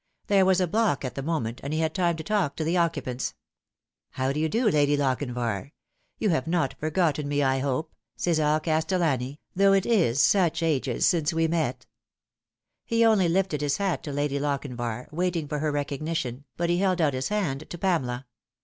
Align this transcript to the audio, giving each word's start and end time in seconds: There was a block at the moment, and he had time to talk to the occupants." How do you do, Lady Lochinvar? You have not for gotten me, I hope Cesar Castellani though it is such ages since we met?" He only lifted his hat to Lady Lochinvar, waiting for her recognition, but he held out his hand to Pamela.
There 0.25 0.45
was 0.47 0.59
a 0.59 0.65
block 0.65 1.05
at 1.05 1.13
the 1.13 1.21
moment, 1.21 1.61
and 1.63 1.73
he 1.73 1.79
had 1.79 1.93
time 1.93 2.15
to 2.17 2.23
talk 2.23 2.55
to 2.55 2.63
the 2.63 2.75
occupants." 2.75 3.35
How 4.17 4.31
do 4.33 4.39
you 4.39 4.49
do, 4.49 4.67
Lady 4.67 4.97
Lochinvar? 4.97 5.73
You 6.17 6.31
have 6.31 6.47
not 6.47 6.73
for 6.79 6.89
gotten 6.89 7.27
me, 7.27 7.43
I 7.43 7.59
hope 7.59 7.93
Cesar 8.17 8.59
Castellani 8.63 9.39
though 9.55 9.73
it 9.73 9.85
is 9.85 10.19
such 10.19 10.63
ages 10.63 11.05
since 11.05 11.33
we 11.33 11.47
met?" 11.47 11.85
He 12.83 13.05
only 13.05 13.29
lifted 13.29 13.61
his 13.61 13.77
hat 13.77 14.01
to 14.05 14.11
Lady 14.11 14.39
Lochinvar, 14.39 15.07
waiting 15.11 15.47
for 15.47 15.59
her 15.59 15.71
recognition, 15.71 16.45
but 16.57 16.71
he 16.71 16.79
held 16.79 16.99
out 16.99 17.13
his 17.13 17.27
hand 17.27 17.69
to 17.69 17.77
Pamela. 17.77 18.25